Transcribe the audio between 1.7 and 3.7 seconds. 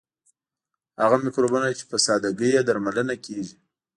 چې په ساده ګۍ درملنه کیږي.